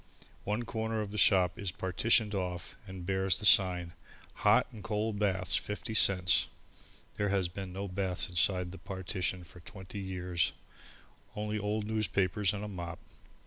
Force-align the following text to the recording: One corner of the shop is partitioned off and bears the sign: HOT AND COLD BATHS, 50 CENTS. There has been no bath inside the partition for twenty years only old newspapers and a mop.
One 0.45 0.63
corner 0.65 0.99
of 1.01 1.11
the 1.11 1.19
shop 1.19 1.59
is 1.59 1.71
partitioned 1.71 2.33
off 2.33 2.75
and 2.87 3.05
bears 3.05 3.37
the 3.37 3.45
sign: 3.45 3.93
HOT 4.37 4.65
AND 4.71 4.83
COLD 4.83 5.19
BATHS, 5.19 5.57
50 5.57 5.93
CENTS. 5.93 6.47
There 7.17 7.29
has 7.29 7.47
been 7.49 7.71
no 7.71 7.87
bath 7.87 8.27
inside 8.27 8.71
the 8.71 8.79
partition 8.79 9.43
for 9.43 9.59
twenty 9.59 9.99
years 9.99 10.53
only 11.35 11.59
old 11.59 11.85
newspapers 11.85 12.51
and 12.51 12.63
a 12.63 12.67
mop. 12.67 12.97